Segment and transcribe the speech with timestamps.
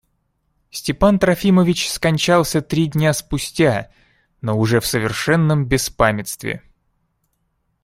[0.71, 3.91] Степан Трофимович скончался три дня спустя,
[4.41, 6.63] но уже в совершенном беспамятстве.